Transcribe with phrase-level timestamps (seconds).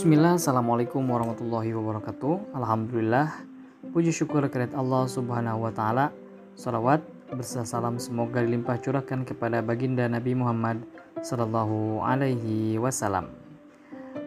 [0.00, 2.56] Bismillah, Assalamualaikum warahmatullahi wabarakatuh.
[2.56, 3.44] Alhamdulillah
[3.92, 6.08] Puji syukur kehadirat Allah subhanahu wa ta'ala.
[6.56, 10.80] Salawat berserta salam semoga dilimpah curahkan kepada baginda Nabi Muhammad
[11.20, 13.28] Sallallahu alaihi wasallam.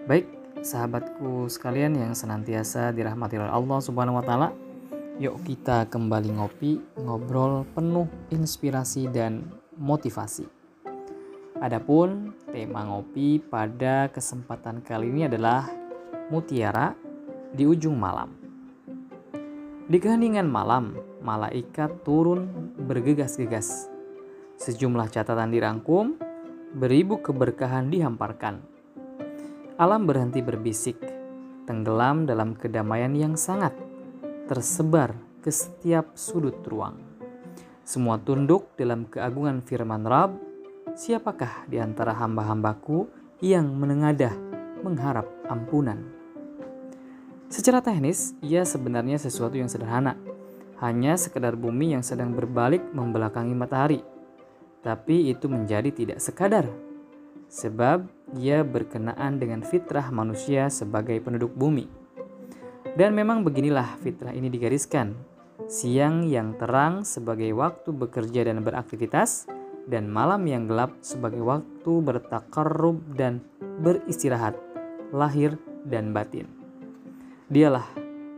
[0.05, 0.29] Baik,
[0.61, 4.53] sahabatku sekalian yang senantiasa dirahmati oleh Allah subhanahu wa ta'ala
[5.17, 9.41] Yuk kita kembali ngopi, ngobrol penuh inspirasi dan
[9.81, 10.45] motivasi
[11.63, 15.63] Adapun tema ngopi pada kesempatan kali ini adalah
[16.27, 16.91] mutiara
[17.55, 18.35] di ujung malam.
[19.87, 20.91] Di keheningan malam,
[21.23, 22.51] malaikat turun
[22.83, 23.87] bergegas-gegas.
[24.59, 26.19] Sejumlah catatan dirangkum,
[26.75, 28.59] beribu keberkahan dihamparkan.
[29.79, 30.99] Alam berhenti berbisik,
[31.63, 33.71] tenggelam dalam kedamaian yang sangat
[34.51, 36.99] tersebar ke setiap sudut ruang.
[37.87, 40.52] Semua tunduk dalam keagungan firman Rabb
[40.93, 43.09] Siapakah di antara hamba-hambaku
[43.41, 44.29] yang menengadah
[44.85, 45.97] mengharap ampunan?
[47.49, 50.13] Secara teknis, ia sebenarnya sesuatu yang sederhana.
[50.77, 54.05] Hanya sekedar bumi yang sedang berbalik membelakangi matahari.
[54.85, 56.69] Tapi itu menjadi tidak sekadar.
[57.49, 58.05] Sebab
[58.37, 61.89] ia berkenaan dengan fitrah manusia sebagai penduduk bumi.
[62.93, 65.17] Dan memang beginilah fitrah ini digariskan.
[65.65, 69.49] Siang yang terang sebagai waktu bekerja dan beraktivitas,
[69.87, 73.43] dan malam yang gelap sebagai waktu bertakarrub dan
[73.83, 74.55] beristirahat,
[75.11, 76.47] lahir dan batin.
[77.51, 77.85] Dialah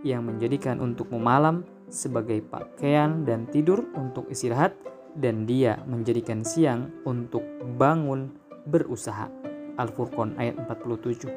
[0.02, 4.74] yang menjadikan untukmu malam sebagai pakaian dan tidur untuk istirahat
[5.16, 7.46] dan dia menjadikan siang untuk
[7.78, 8.34] bangun
[8.68, 9.30] berusaha.
[9.76, 11.30] Al-Furqan ayat 47.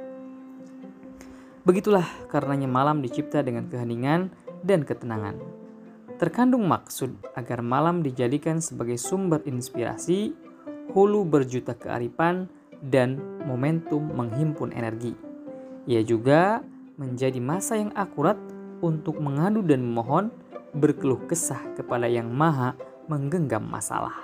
[1.66, 4.30] Begitulah karenanya malam dicipta dengan keheningan
[4.64, 5.57] dan ketenangan
[6.18, 10.34] Terkandung maksud agar malam dijadikan sebagai sumber inspirasi,
[10.90, 12.50] hulu berjuta kearifan,
[12.82, 15.14] dan momentum menghimpun energi.
[15.86, 16.58] Ia juga
[16.98, 18.34] menjadi masa yang akurat
[18.82, 20.34] untuk mengadu dan memohon
[20.74, 22.74] berkeluh kesah kepada yang maha
[23.06, 24.14] menggenggam masalah.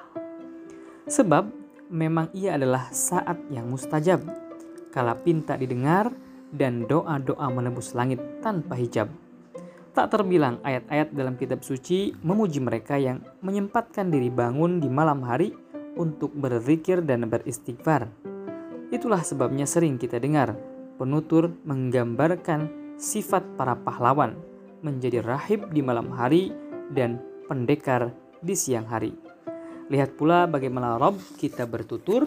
[1.07, 1.47] Sebab
[1.95, 4.19] memang ia adalah saat yang mustajab,
[4.91, 6.11] kala pinta didengar
[6.51, 9.07] dan doa-doa menembus langit tanpa hijab
[9.95, 15.55] Tak terbilang ayat-ayat dalam kitab suci memuji mereka yang menyempatkan diri bangun di malam hari
[15.95, 18.11] untuk berzikir dan beristighfar.
[18.91, 20.59] Itulah sebabnya sering kita dengar
[20.99, 22.67] penutur menggambarkan
[22.99, 24.35] sifat para pahlawan
[24.83, 26.51] menjadi rahib di malam hari
[26.91, 28.11] dan pendekar
[28.43, 29.15] di siang hari.
[29.95, 32.27] Lihat pula bagaimana Rob kita bertutur.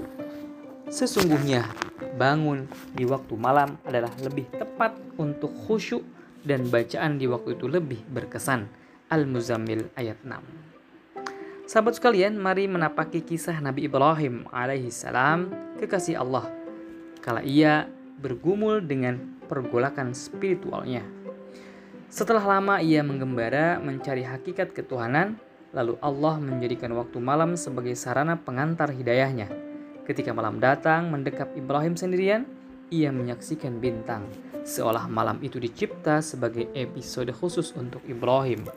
[0.87, 1.67] Sesungguhnya
[2.15, 2.63] bangun
[2.95, 5.99] di waktu malam adalah lebih tepat untuk khusyuk
[6.47, 8.71] dan bacaan di waktu itu lebih berkesan.
[9.11, 11.67] Al-Muzammil ayat 6.
[11.67, 16.47] Sahabat sekalian, mari menapaki kisah Nabi Ibrahim alaihi salam kekasih Allah.
[17.19, 17.91] Kala ia
[18.23, 19.19] bergumul dengan
[19.51, 21.03] pergolakan spiritualnya.
[22.07, 25.35] Setelah lama ia menggembara mencari hakikat ketuhanan,
[25.75, 29.51] lalu Allah menjadikan waktu malam sebagai sarana pengantar hidayahnya.
[30.07, 32.47] Ketika malam datang mendekap Ibrahim sendirian,
[32.91, 34.27] ia menyaksikan bintang
[34.67, 38.67] seolah malam itu dicipta sebagai episode khusus untuk Ibrahim.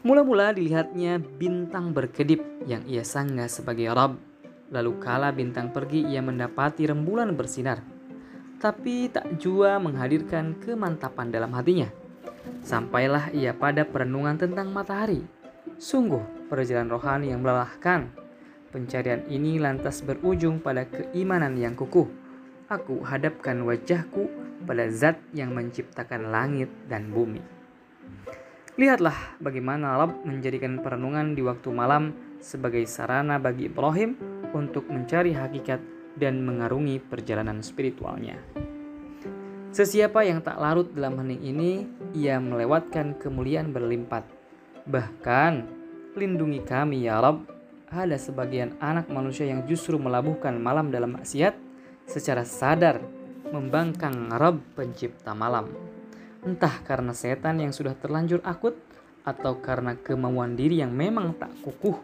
[0.00, 4.16] Mula-mula dilihatnya bintang berkedip yang ia sanggah sebagai Rab.
[4.72, 7.84] Lalu kala bintang pergi ia mendapati rembulan bersinar.
[8.56, 11.92] Tapi tak jua menghadirkan kemantapan dalam hatinya.
[12.64, 15.22] Sampailah ia pada perenungan tentang matahari.
[15.76, 18.08] Sungguh perjalanan rohani yang melelahkan.
[18.72, 22.25] Pencarian ini lantas berujung pada keimanan yang kukuh.
[22.66, 24.26] Aku hadapkan wajahku
[24.66, 27.38] pada zat yang menciptakan langit dan bumi.
[28.74, 32.10] Lihatlah bagaimana Rab menjadikan perenungan di waktu malam
[32.42, 34.18] sebagai sarana bagi Ibrahim
[34.50, 35.78] untuk mencari hakikat
[36.18, 38.34] dan mengarungi perjalanan spiritualnya.
[39.70, 41.70] Sesiapa yang tak larut dalam hening ini,
[42.18, 44.26] ia melewatkan kemuliaan berlimpah.
[44.90, 45.52] Bahkan,
[46.18, 47.46] lindungi kami ya Rab,
[47.94, 51.65] ada sebagian anak manusia yang justru melabuhkan malam dalam maksiat
[52.06, 53.02] secara sadar
[53.50, 55.70] membangkang Rabb pencipta malam.
[56.46, 58.78] Entah karena setan yang sudah terlanjur akut
[59.26, 61.98] atau karena kemauan diri yang memang tak kukuh,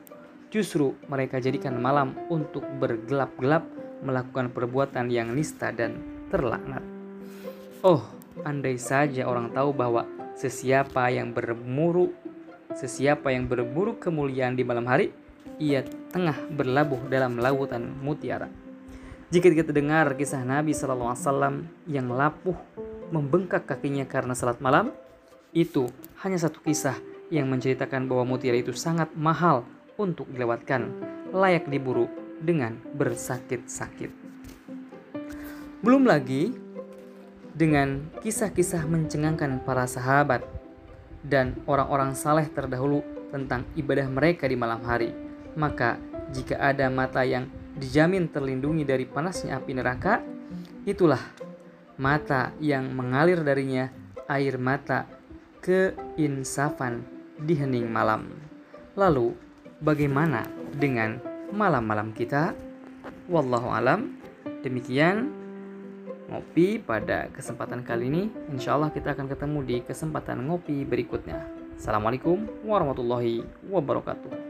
[0.51, 3.63] justru mereka jadikan malam untuk bergelap-gelap
[4.03, 6.83] melakukan perbuatan yang nista dan terlaknat.
[7.87, 8.03] Oh,
[8.43, 12.11] andai saja orang tahu bahwa sesiapa yang berburu
[12.75, 15.13] sesiapa yang berburu kemuliaan di malam hari,
[15.61, 18.49] ia tengah berlabuh dalam lautan mutiara.
[19.33, 22.53] Jika kita dengar kisah Nabi SAW yang lapuh
[23.09, 24.93] membengkak kakinya karena salat malam,
[25.57, 25.89] itu
[26.21, 27.01] hanya satu kisah
[27.33, 29.65] yang menceritakan bahwa mutiara itu sangat mahal
[29.97, 30.93] untuk dilewatkan,
[31.33, 32.13] layak diburu
[32.45, 34.13] dengan bersakit-sakit.
[35.81, 36.53] Belum lagi
[37.57, 40.45] dengan kisah-kisah mencengangkan para sahabat
[41.25, 43.01] dan orang-orang saleh terdahulu
[43.33, 45.09] tentang ibadah mereka di malam hari.
[45.57, 45.97] Maka
[46.37, 47.49] jika ada mata yang
[47.83, 50.23] dijamin terlindungi dari panasnya api neraka,
[50.87, 51.19] itulah
[51.99, 53.91] mata yang mengalir darinya
[54.31, 55.11] air mata
[55.59, 57.03] keinsafan
[57.43, 58.31] di hening malam.
[58.95, 59.35] Lalu,
[59.83, 60.47] bagaimana
[60.79, 61.19] dengan
[61.51, 62.55] malam-malam kita?
[63.27, 64.15] Wallahu alam.
[64.63, 65.31] Demikian
[66.31, 68.23] ngopi pada kesempatan kali ini.
[68.55, 71.45] Insya Allah kita akan ketemu di kesempatan ngopi berikutnya.
[71.79, 74.42] Assalamualaikum warahmatullahi wabarakatuh.